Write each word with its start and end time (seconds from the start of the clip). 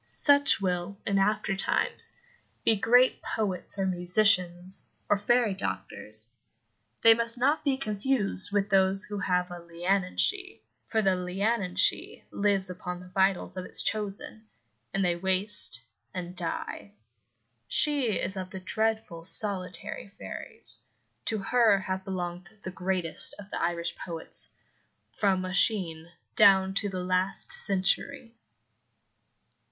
Such 0.03 0.59
will, 0.59 0.97
in 1.05 1.19
after 1.19 1.55
times, 1.55 2.13
be 2.65 2.75
great 2.75 3.21
poets 3.21 3.77
or 3.77 3.85
musicians, 3.85 4.89
or 5.07 5.19
fairy 5.19 5.53
doctors; 5.53 6.27
they 7.03 7.13
must 7.13 7.37
not 7.37 7.63
be 7.63 7.77
confused 7.77 8.51
with 8.51 8.71
those 8.71 9.03
who 9.03 9.19
have 9.19 9.51
a 9.51 9.59
Lianhaun 9.59 10.17
shee 10.17 10.59
[leannán 10.59 10.59
sidhe], 10.59 10.61
for 10.91 11.01
the 11.03 11.11
Lianhaun 11.15 11.77
shee 11.77 12.23
lives 12.31 12.67
upon 12.71 12.99
the 12.99 13.09
vitals 13.09 13.55
of 13.55 13.65
its 13.65 13.83
chosen, 13.83 14.47
and 14.91 15.05
they 15.05 15.15
waste 15.15 15.83
and 16.15 16.35
die. 16.35 16.93
She 17.67 18.13
is 18.19 18.35
of 18.35 18.49
the 18.49 18.59
dreadful 18.59 19.23
solitary 19.23 20.07
fairies. 20.07 20.79
To 21.25 21.37
her 21.37 21.77
have 21.77 22.03
belonged 22.03 22.49
the 22.63 22.71
greatest 22.71 23.35
of 23.37 23.51
the 23.51 23.61
Irish 23.61 23.95
poets, 23.95 24.55
from 25.13 25.45
Oisin 25.45 26.09
down 26.35 26.73
to 26.73 26.89
the 26.89 27.03
last 27.03 27.51
century. 27.51 28.33